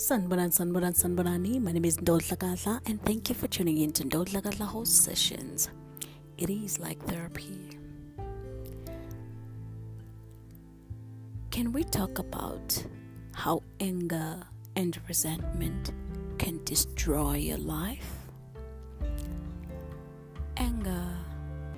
[0.00, 1.60] Sanbaran, Sanbaran, Sanbarani.
[1.60, 4.04] My name is Kadla, and thank you for tuning in to
[4.40, 5.68] Kadla Host Sessions.
[6.38, 7.76] It is like therapy.
[11.50, 12.82] Can we talk about
[13.34, 14.42] how anger
[14.74, 15.92] and resentment
[16.38, 18.10] can destroy your life?
[20.56, 21.08] Anger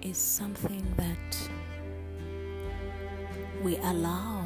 [0.00, 1.48] is something that
[3.64, 4.44] we allow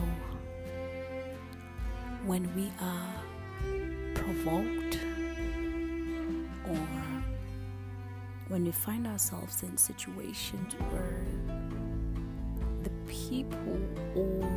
[2.25, 3.26] when we are
[4.17, 4.99] provoked
[6.69, 6.87] or
[8.49, 11.25] when we find ourselves in situations where
[12.83, 13.79] the people
[14.15, 14.49] or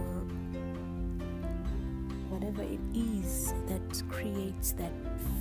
[2.29, 4.91] whatever it is that creates that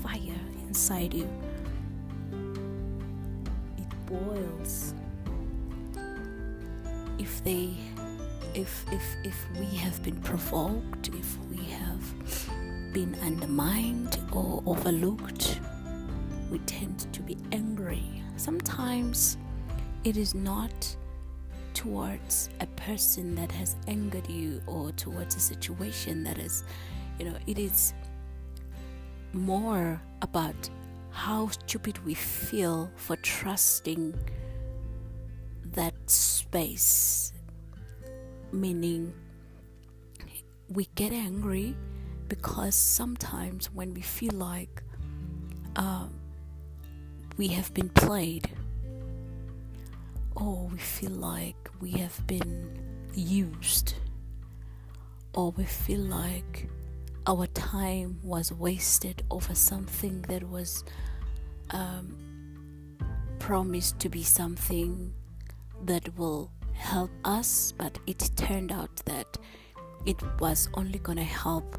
[0.02, 1.28] fire inside you
[3.76, 4.94] it boils.
[7.18, 7.76] If they
[8.54, 11.87] if if if we have been provoked if we have
[12.92, 15.60] been undermined or overlooked,
[16.50, 18.04] we tend to be angry.
[18.36, 19.36] Sometimes
[20.04, 20.96] it is not
[21.74, 26.64] towards a person that has angered you or towards a situation that is,
[27.18, 27.92] you know, it is
[29.32, 30.70] more about
[31.10, 34.14] how stupid we feel for trusting
[35.72, 37.32] that space.
[38.50, 39.12] Meaning,
[40.70, 41.76] we get angry
[42.28, 44.82] because sometimes when we feel like
[45.76, 46.06] uh,
[47.36, 48.50] we have been played
[50.34, 52.78] or we feel like we have been
[53.14, 53.94] used
[55.34, 56.68] or we feel like
[57.26, 60.84] our time was wasted over something that was
[61.70, 62.16] um,
[63.38, 65.12] promised to be something
[65.84, 69.36] that will help us, but it turned out that
[70.06, 71.78] it was only going to help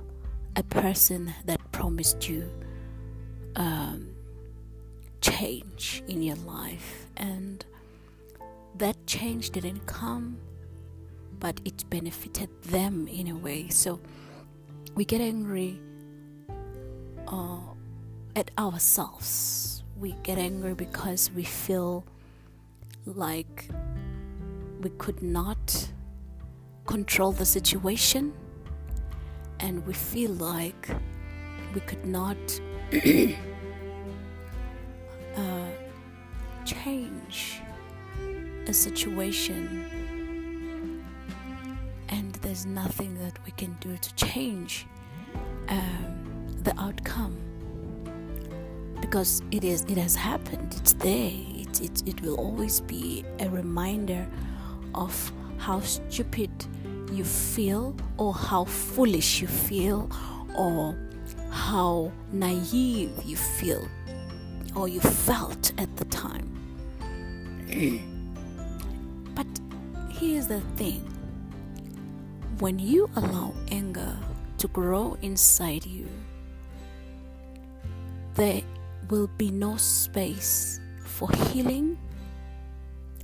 [0.55, 2.49] a person that promised you
[3.55, 4.09] um,
[5.21, 7.65] change in your life, and
[8.75, 10.37] that change didn't come,
[11.39, 13.69] but it benefited them in a way.
[13.69, 13.99] So
[14.95, 15.79] we get angry
[17.27, 17.59] uh,
[18.35, 19.83] at ourselves.
[19.97, 22.05] We get angry because we feel
[23.05, 23.69] like
[24.81, 25.89] we could not
[26.85, 28.33] control the situation
[29.59, 30.89] and we feel like
[31.73, 32.37] we could not
[35.35, 35.69] uh,
[36.65, 37.61] change
[38.67, 41.01] a situation.
[42.09, 44.87] And there's nothing that we can do to change
[45.67, 47.37] um, the outcome.
[49.01, 50.75] Because it is it has happened.
[50.79, 51.31] It's there.
[51.33, 54.27] It, it, it will always be a reminder
[54.93, 56.49] of how stupid
[57.11, 60.09] you feel or how foolish you feel
[60.55, 60.97] or
[61.49, 63.87] how naive you feel
[64.75, 66.47] or you felt at the time.
[69.35, 69.47] but
[70.09, 71.05] here's the thing
[72.59, 74.17] when you allow anger
[74.57, 76.07] to grow inside you,
[78.35, 78.61] there
[79.09, 81.97] will be no space for healing,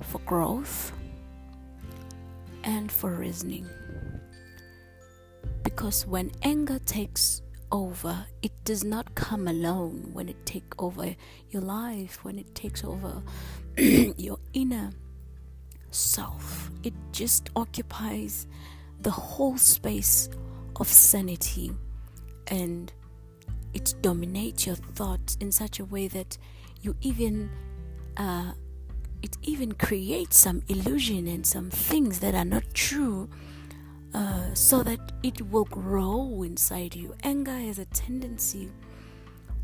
[0.02, 0.92] for growth,
[2.66, 3.66] and for reasoning.
[5.62, 7.40] Because when anger takes
[7.72, 11.14] over, it does not come alone when it takes over
[11.50, 13.22] your life, when it takes over
[13.78, 14.90] your inner
[15.90, 16.70] self.
[16.82, 18.46] It just occupies
[19.00, 20.28] the whole space
[20.78, 21.72] of sanity
[22.48, 22.92] and
[23.74, 26.36] it dominates your thoughts in such a way that
[26.82, 27.50] you even
[28.16, 28.52] uh,
[29.22, 33.28] it even creates some illusion and some things that are not true
[34.14, 37.14] uh, so that it will grow inside you.
[37.22, 38.70] Anger has a tendency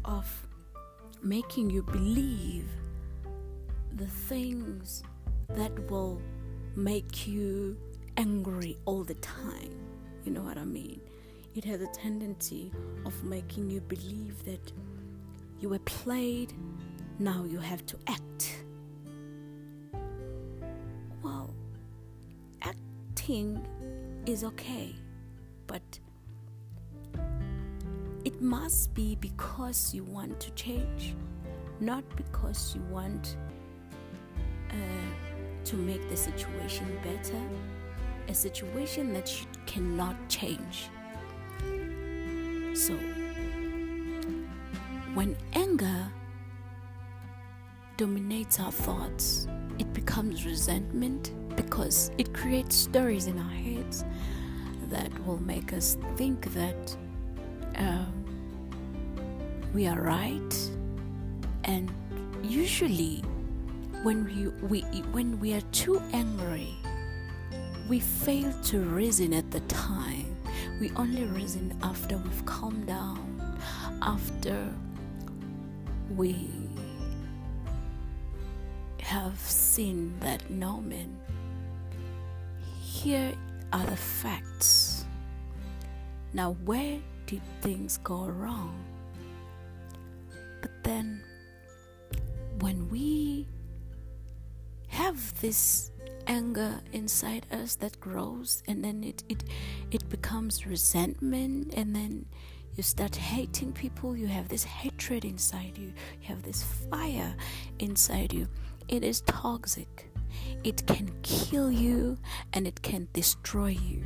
[0.05, 0.27] of
[1.23, 2.69] making you believe
[3.95, 5.03] the things
[5.51, 6.21] that will
[6.75, 7.77] make you
[8.17, 9.75] angry all the time.
[10.25, 11.01] You know what I mean?
[11.55, 12.73] It has a tendency
[13.05, 14.73] of making you believe that
[15.61, 16.53] you were played,
[17.19, 18.62] now you have to act
[23.23, 23.65] acting
[24.27, 24.93] is okay,
[25.69, 25.83] but
[28.25, 31.15] it must be because you want to change,
[31.79, 33.37] not because you want
[34.71, 34.75] uh,
[35.65, 37.41] to make the situation better,
[38.27, 40.89] a situation that you cannot change.
[42.75, 42.95] So,
[45.15, 46.11] when anger
[47.97, 49.47] dominates our thoughts,
[49.83, 54.05] it becomes resentment because it creates stories in our heads
[54.89, 56.97] that will make us think that
[57.77, 58.13] um,
[59.75, 60.55] we are right.
[61.65, 61.91] And
[62.43, 63.25] usually
[64.05, 64.81] when we, we
[65.17, 66.75] when we are too angry
[67.89, 70.37] we fail to reason at the time.
[70.81, 73.59] We only reason after we've calmed down
[74.01, 74.57] after
[76.17, 76.49] we
[79.13, 81.15] have seen that no man
[82.81, 83.35] here
[83.71, 85.05] are the facts.
[86.33, 88.73] Now where did things go wrong?
[90.63, 91.23] But then
[92.61, 93.47] when we
[94.89, 95.91] have this
[96.27, 99.45] anger inside us that grows and then it, it
[99.91, 102.25] it becomes resentment and then
[102.77, 107.35] you start hating people you have this hatred inside you you have this fire
[107.79, 108.47] inside you
[108.89, 110.11] it is toxic.
[110.65, 112.19] It can kill you
[112.53, 114.05] and it can destroy you.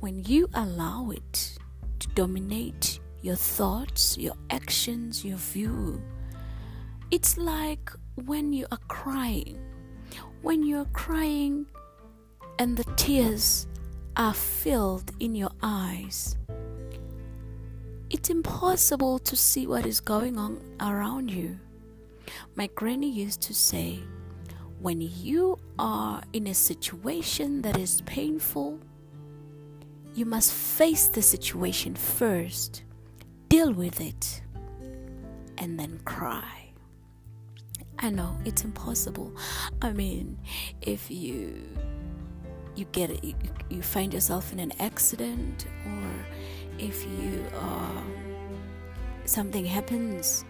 [0.00, 1.58] When you allow it
[1.98, 6.00] to dominate your thoughts your actions your view
[7.10, 7.90] it's like
[8.24, 9.58] when you are crying,
[10.42, 11.66] when you are crying
[12.60, 13.66] and the tears
[14.16, 16.36] are filled in your eyes,
[18.10, 21.58] it's impossible to see what is going on around you.
[22.54, 24.00] My granny used to say,
[24.80, 28.80] when you are in a situation that is painful,
[30.14, 32.84] you must face the situation first,
[33.48, 34.42] deal with it,
[35.58, 36.72] and then cry.
[37.98, 39.36] I know it's impossible.
[39.82, 40.38] I mean,
[40.80, 41.62] if you
[42.74, 43.34] you get you,
[43.68, 46.08] you find yourself in an accident, or
[46.78, 48.02] if you uh,
[49.26, 50.46] something happens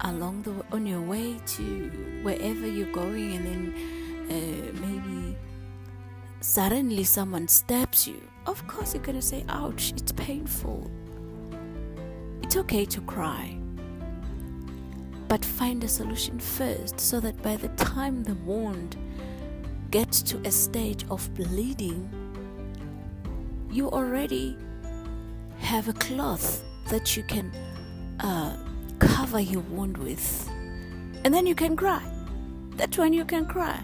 [0.00, 1.90] along the on your way to
[2.22, 3.74] wherever you're going, and then
[4.30, 5.36] uh, maybe
[6.40, 8.20] suddenly someone stabs you.
[8.46, 9.92] Of course, you're gonna say, "Ouch!
[9.96, 10.90] It's painful."
[12.42, 13.62] It's okay to cry
[15.32, 18.98] but find a solution first so that by the time the wound
[19.90, 22.06] gets to a stage of bleeding,
[23.70, 24.58] you already
[25.56, 27.50] have a cloth that you can
[28.20, 28.54] uh,
[29.32, 30.46] cover your wound with.
[31.24, 32.02] And then you can cry.
[32.76, 33.80] That's when you can cry.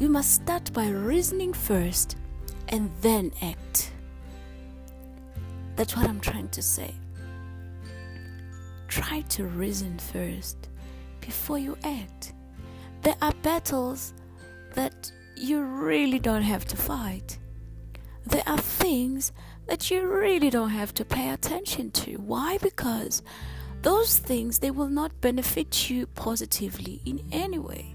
[0.00, 2.16] You must start by reasoning first
[2.68, 3.92] and then act.
[5.76, 6.92] That's what I'm trying to say
[8.88, 10.56] try to reason first
[11.20, 12.32] before you act.
[13.02, 14.14] There are battles
[14.74, 17.38] that you really don't have to fight.
[18.26, 19.32] There are things
[19.68, 22.16] that you really don't have to pay attention to.
[22.16, 22.58] Why?
[22.58, 23.22] Because
[23.82, 27.94] those things they will not benefit you positively in any way.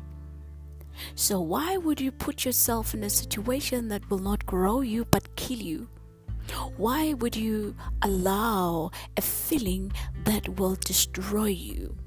[1.15, 5.35] So why would you put yourself in a situation that will not grow you but
[5.35, 5.89] kill you?
[6.77, 9.91] Why would you allow a feeling
[10.25, 11.97] that will destroy you?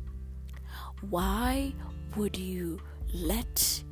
[1.11, 1.75] Why
[2.17, 2.81] would you
[3.13, 3.83] let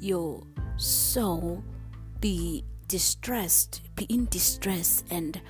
[0.00, 0.42] your
[0.76, 1.62] soul
[2.20, 5.40] be distressed, be in distress, and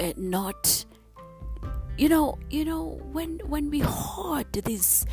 [0.00, 0.84] uh, not?
[1.96, 5.06] You know, you know when when we hoard these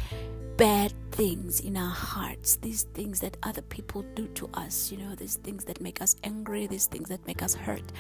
[0.58, 5.14] bad things in our hearts, these things that other people do to us, you know,
[5.16, 7.92] these things that make us angry, these things that make us hurt,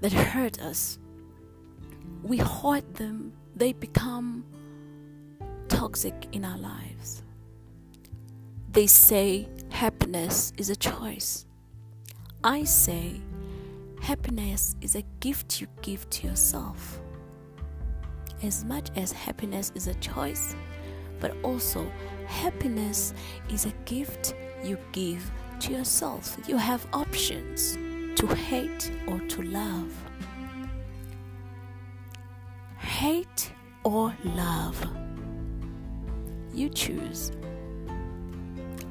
[0.00, 0.98] that hurt us.
[2.22, 4.44] We hoard them, they become
[5.68, 7.22] toxic in our lives.
[8.70, 11.46] They say happiness is a choice.
[12.46, 13.20] I say
[14.00, 17.00] happiness is a gift you give to yourself.
[18.40, 20.54] As much as happiness is a choice,
[21.18, 21.90] but also
[22.28, 23.14] happiness
[23.50, 26.38] is a gift you give to yourself.
[26.46, 27.72] You have options
[28.14, 29.92] to hate or to love.
[32.78, 33.50] Hate
[33.82, 34.86] or love.
[36.54, 37.32] You choose.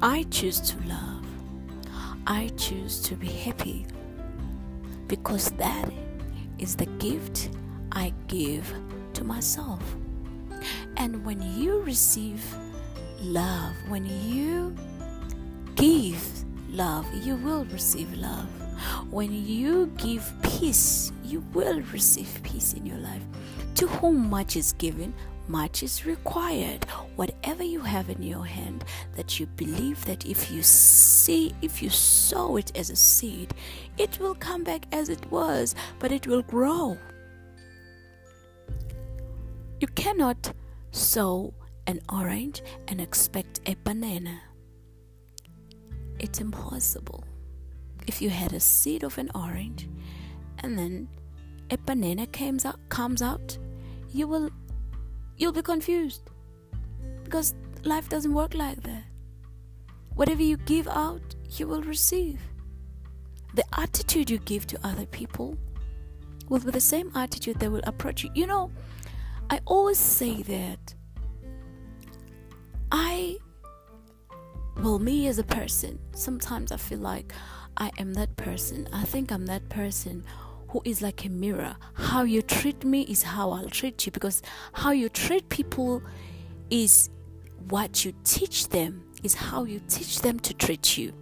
[0.02, 1.15] I choose to love.
[2.28, 3.86] I choose to be happy
[5.06, 5.88] because that
[6.58, 7.50] is the gift
[7.92, 8.72] I give
[9.14, 9.80] to myself.
[10.96, 12.42] And when you receive
[13.20, 14.74] love, when you
[15.76, 16.20] give
[16.70, 18.48] love, you will receive love.
[19.10, 23.22] When you give peace, you will receive peace in your life.
[23.76, 25.14] To whom much is given,
[25.48, 26.84] much is required.
[27.16, 28.84] Whatever you have in your hand
[29.14, 33.54] that you believe that if you see, if you sow it as a seed,
[33.98, 36.96] it will come back as it was, but it will grow.
[39.80, 40.52] You cannot
[40.90, 41.52] sow
[41.86, 44.40] an orange and expect a banana.
[46.18, 47.24] It's impossible.
[48.06, 49.88] If you had a seed of an orange
[50.60, 51.08] and then
[51.70, 53.58] a banana comes out, comes out,
[54.12, 54.50] you will
[55.36, 56.30] you'll be confused
[57.24, 59.04] because life doesn't work like that.
[60.14, 62.40] Whatever you give out, you will receive.
[63.54, 65.56] The attitude you give to other people
[66.48, 68.30] will be the same attitude they will approach you.
[68.34, 68.70] You know,
[69.50, 70.94] I always say that
[72.90, 73.36] I,
[74.78, 77.32] well, me as a person, sometimes I feel like
[77.76, 78.88] I am that person.
[78.92, 80.24] I think I'm that person
[80.76, 81.74] who is like a mirror.
[81.94, 84.42] How you treat me is how I'll treat you because
[84.74, 86.02] how you treat people
[86.68, 87.08] is
[87.68, 91.14] what you teach them, is how you teach them to treat you.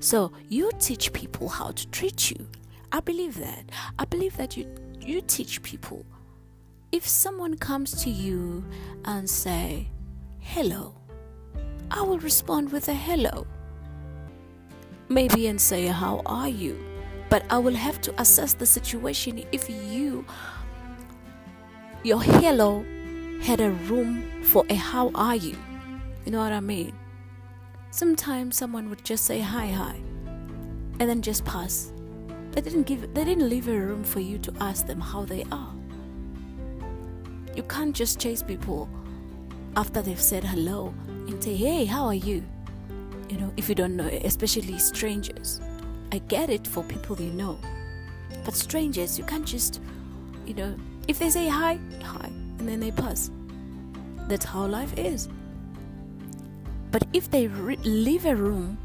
[0.00, 2.48] So you teach people how to treat you.
[2.90, 3.70] I believe that.
[4.00, 4.66] I believe that you
[5.00, 6.04] you teach people.
[6.90, 8.64] If someone comes to you
[9.04, 9.88] and say,
[10.40, 10.94] "Hello,"
[11.90, 13.46] I will respond with a hello.
[15.08, 16.85] Maybe and say, "How are you?"
[17.28, 20.24] But I will have to assess the situation if you
[22.02, 22.84] your hello
[23.42, 25.56] had a room for a how are you.
[26.24, 26.92] You know what I mean?
[27.90, 29.96] Sometimes someone would just say hi hi
[31.00, 31.92] and then just pass.
[32.52, 35.44] They didn't give they didn't leave a room for you to ask them how they
[35.50, 35.74] are.
[37.54, 38.88] You can't just chase people
[39.76, 40.94] after they've said hello
[41.26, 42.42] and say, "Hey, how are you?"
[43.28, 45.60] You know, if you don't know, especially strangers.
[46.12, 47.58] I get it for people you know.
[48.44, 49.80] But strangers, you can't just,
[50.46, 50.74] you know,
[51.08, 52.26] if they say hi, hi,
[52.58, 53.30] and then they pass.
[54.28, 55.28] That's how life is.
[56.90, 58.78] But if they re- leave a room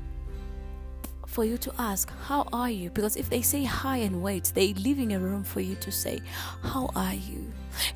[1.31, 2.89] for you to ask, How are you?
[2.89, 6.19] Because if they say hi and wait, they're leaving a room for you to say,
[6.61, 7.51] How are you?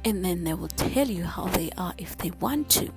[0.06, 2.92] And then they will tell you how they are if they want to.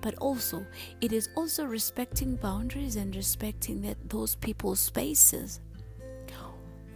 [0.00, 0.64] But also,
[1.00, 5.60] it is also respecting boundaries and respecting that those people's spaces.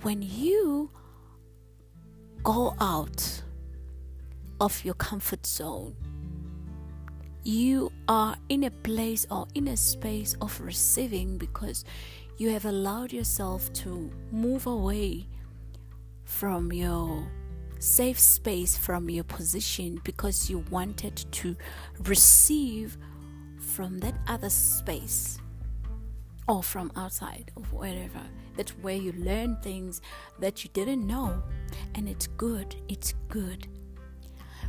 [0.03, 0.91] When you
[2.43, 3.43] go out
[4.61, 5.95] of your comfort zone,
[7.45, 11.85] you are in a place or in a space of receiving because
[12.39, 15.27] you have allowed yourself to move away
[16.25, 17.31] from your
[17.83, 21.57] safe space from your position because you wanted to
[22.05, 22.97] receive
[23.59, 25.39] from that other space
[26.47, 28.23] or from outside or wherever.
[28.57, 30.01] That's where you learn things
[30.39, 31.43] that you didn't know,
[31.97, 33.67] and it's good, it's good.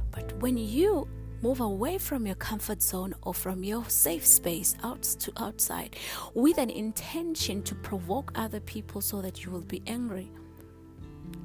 [0.09, 1.07] But when you
[1.43, 5.97] move away from your comfort zone or from your safe space out to outside
[6.33, 10.31] with an intention to provoke other people so that you will be angry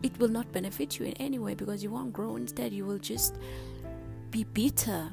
[0.02, 2.36] it will not benefit you in any way because you won't grow.
[2.36, 3.36] Instead you will just
[4.30, 5.10] be bitter.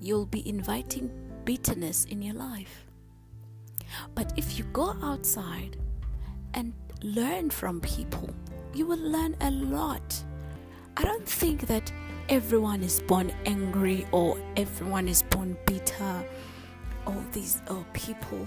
[0.00, 1.10] You'll be inviting
[1.44, 2.86] bitterness in your life.
[4.14, 5.76] But if you go outside
[6.54, 8.30] and learn from people
[8.74, 10.24] you will learn a lot.
[10.96, 11.92] I don't think that
[12.28, 16.24] everyone is born angry or everyone is born bitter
[17.06, 18.46] all these uh, people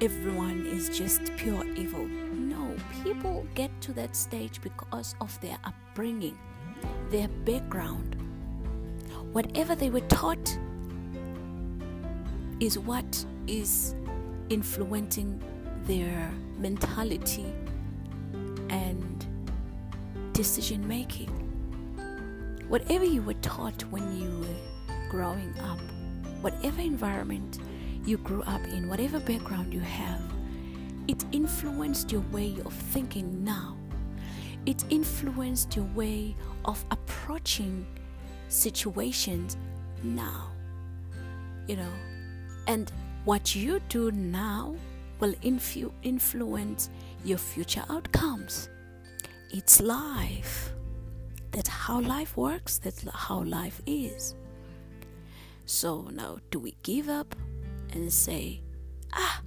[0.00, 2.06] everyone is just pure evil.
[2.06, 6.38] No people get to that stage because of their upbringing
[7.10, 8.16] their background.
[9.32, 10.58] Whatever they were taught
[12.60, 13.94] is what is
[14.48, 15.42] influencing
[15.84, 17.46] their mentality
[18.70, 19.26] and
[20.32, 21.28] decision making
[22.68, 25.80] whatever you were taught when you were growing up,
[26.40, 27.58] whatever environment
[28.04, 30.22] you grew up in, whatever background you have,
[31.08, 33.76] it influenced your way of thinking now.
[34.66, 37.86] It influenced your way of approaching
[38.48, 39.56] situations
[40.02, 40.50] now.
[41.66, 41.92] You know,
[42.66, 42.92] and
[43.24, 44.74] what you do now
[45.18, 46.90] will influ- influence
[47.24, 48.68] your future outcomes.
[49.50, 50.72] It's life.
[51.50, 54.34] That's how life works, that's how life is.
[55.66, 57.34] So now, do we give up
[57.92, 58.62] and say,
[59.12, 59.42] ah,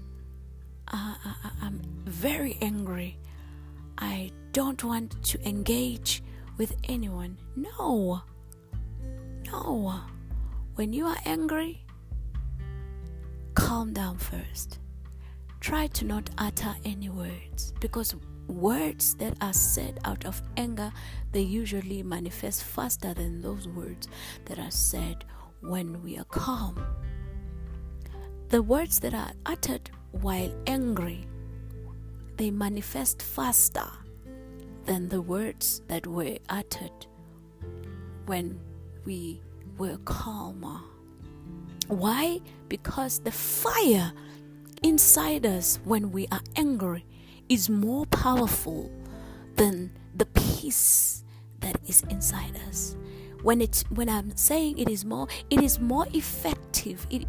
[0.91, 1.15] uh,
[1.61, 3.17] I'm very angry.
[3.97, 6.23] I don't want to engage
[6.57, 7.37] with anyone.
[7.55, 8.21] No.
[9.45, 10.01] No.
[10.75, 11.85] When you are angry,
[13.55, 14.79] calm down first.
[15.59, 18.15] Try to not utter any words because
[18.47, 20.91] words that are said out of anger
[21.31, 24.09] they usually manifest faster than those words
[24.45, 25.23] that are said
[25.61, 26.75] when we are calm
[28.53, 31.25] the words that are uttered while angry
[32.37, 33.89] they manifest faster
[34.85, 37.07] than the words that were uttered
[38.27, 38.59] when
[39.05, 39.41] we
[39.79, 40.79] were calmer
[41.87, 44.13] why because the fire
[44.83, 47.03] inside us when we are angry
[47.49, 48.91] is more powerful
[49.55, 51.23] than the peace
[51.59, 52.95] that is inside us.
[53.41, 57.05] When it's when I'm saying it is more, it is more effective.
[57.09, 57.25] It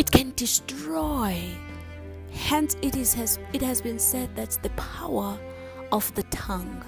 [0.00, 1.38] it can destroy.
[2.32, 5.38] Hence, it is has it has been said that's the power
[5.92, 6.82] of the tongue.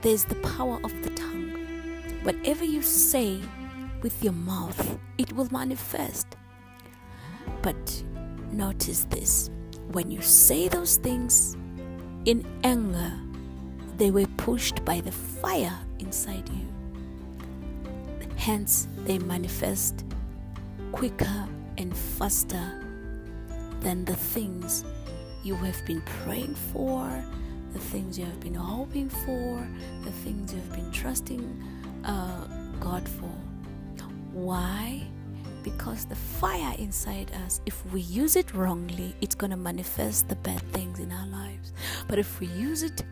[0.00, 1.52] There's the power of the tongue.
[2.24, 3.38] Whatever you say
[4.02, 6.26] with your mouth, it will manifest.
[7.62, 8.02] But
[8.50, 9.48] notice this
[9.92, 11.56] when you say those things
[12.24, 13.12] in anger,
[13.96, 16.66] they were pushed by the fire inside you.
[18.34, 20.04] Hence, they manifest
[20.90, 21.46] quicker
[21.82, 22.80] and faster
[23.80, 24.84] than the things
[25.42, 27.24] you have been praying for,
[27.72, 29.68] the things you have been hoping for,
[30.04, 31.42] the things you have been trusting
[32.04, 32.46] uh,
[32.78, 33.34] God for.
[34.32, 35.02] Why?
[35.62, 40.36] Because the fire inside us, if we use it wrongly, it's going to manifest the
[40.36, 41.72] bad things in our lives.
[42.08, 43.02] But if we use it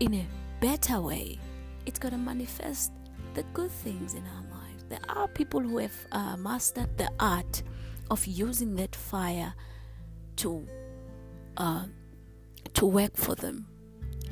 [0.00, 0.26] in a
[0.60, 1.38] better way,
[1.84, 2.92] it's going to manifest
[3.34, 4.84] the good things in our lives.
[4.88, 7.62] There are people who have uh, mastered the art
[8.12, 9.54] of using that fire
[10.36, 10.68] to
[11.56, 11.86] uh,
[12.74, 13.66] to work for them,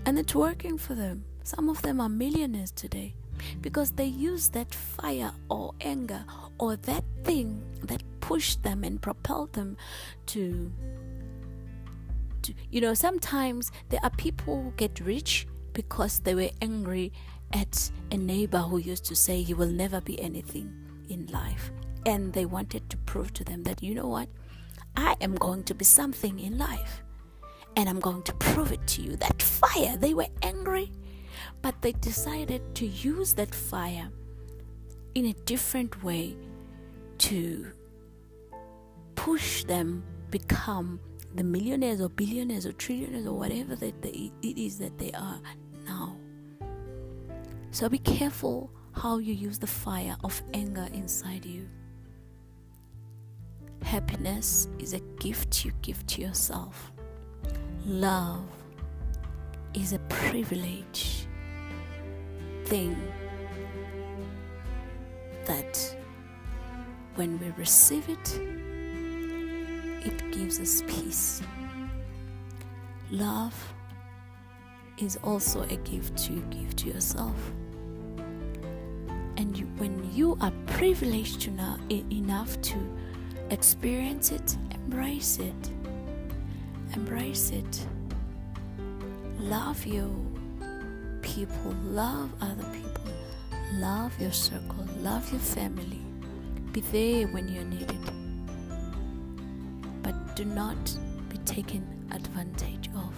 [0.05, 1.25] and it's working for them.
[1.45, 3.15] Some of them are millionaires today
[3.63, 6.23] because they use that fire or anger
[6.59, 9.79] or that thing that pushed them and propelled them
[10.27, 10.71] to
[12.43, 17.13] to you know sometimes there are people who get rich because they were angry
[17.55, 20.71] at a neighbor who used to say he will never be anything
[21.09, 21.73] in life
[22.07, 24.28] and they wanted to prove to them that you know what
[24.97, 27.02] I am going to be something in life
[27.76, 30.92] and I'm going to prove it to you that fire they were angry
[31.62, 34.09] but they decided to use that fire
[35.14, 36.37] in a different way
[37.19, 37.71] to
[39.14, 41.00] push them become
[41.35, 45.40] the millionaires or billionaires or trillionaires or whatever that they, it is that they are
[45.87, 46.16] now.
[47.70, 51.68] So be careful how you use the fire of anger inside you.
[53.83, 56.93] Happiness is a gift you give to yourself.
[57.85, 58.45] Love
[59.75, 61.27] is a privilege
[62.66, 62.97] thing
[65.45, 65.97] that
[67.16, 68.40] when we receive it,
[70.07, 71.43] it gives us peace.
[73.11, 73.75] Love
[74.99, 77.37] is also a gift you give to yourself.
[79.37, 82.77] And you, when you are privileged enough, enough to
[83.51, 85.71] experience it, embrace it.
[86.95, 87.87] Embrace it.
[89.39, 90.31] Love you
[91.23, 93.13] people, love other people,
[93.75, 96.01] love your circle, love your family.
[96.73, 98.01] Be there when you're needed.
[100.03, 100.97] But do not
[101.29, 103.15] be taken advantage of.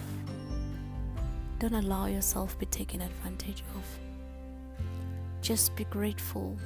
[1.59, 3.85] Don't allow yourself be taken advantage of.
[5.41, 6.57] Just be grateful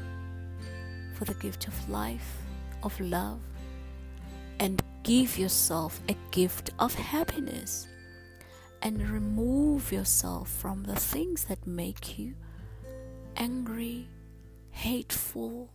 [1.13, 2.37] for the gift of life,
[2.83, 3.39] of love,
[5.07, 7.87] give yourself a gift of happiness
[8.81, 12.35] and remove yourself from the things that make you
[13.37, 14.09] angry,
[14.71, 15.69] hateful,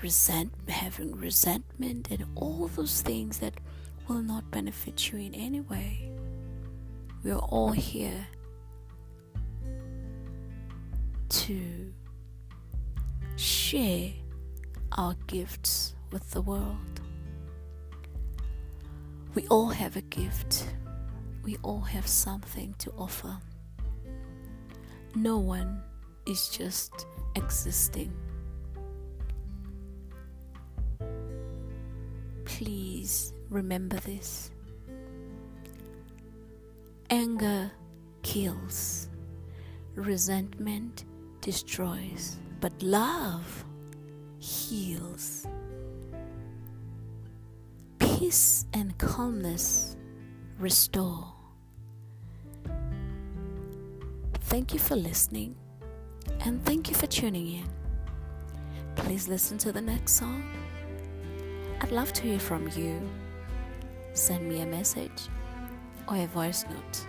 [0.00, 3.54] resent having resentment and all those things that
[4.06, 6.12] will not benefit you in any way.
[7.24, 8.24] We are all here
[11.28, 11.92] to
[13.34, 14.12] share
[14.96, 17.00] our gifts with the world.
[19.34, 20.66] We all have a gift
[21.42, 23.36] we all have something to offer.
[25.14, 25.82] No one
[26.26, 28.12] is just existing.
[32.44, 34.50] Please remember this.
[37.10, 37.70] Anger
[38.22, 39.08] kills,
[39.96, 41.04] resentment
[41.40, 43.64] destroys, but love
[44.38, 45.46] heals.
[48.22, 49.96] Peace and calmness
[50.56, 51.34] restore.
[54.42, 55.56] Thank you for listening
[56.42, 57.68] and thank you for tuning in.
[58.94, 60.44] Please listen to the next song.
[61.80, 63.02] I'd love to hear from you.
[64.12, 65.28] Send me a message
[66.06, 67.06] or a voice note.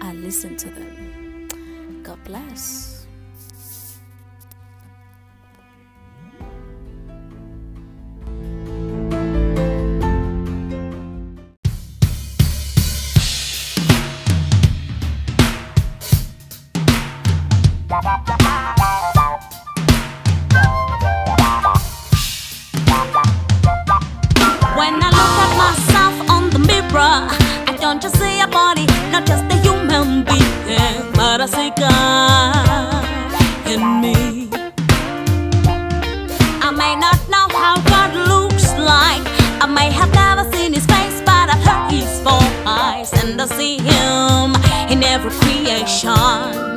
[0.00, 2.02] I'll listen to them.
[2.02, 3.01] God bless.
[26.94, 30.24] I don't just see a body, not just a human.
[30.24, 33.04] Being, but I see God
[33.66, 34.48] in me.
[36.62, 39.22] I may not know how God looks like.
[39.62, 43.78] I may have never seen his face, but I've heard his voice, and I see
[43.78, 44.54] him
[44.90, 46.71] in every creation.